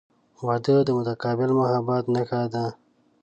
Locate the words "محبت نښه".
1.59-2.41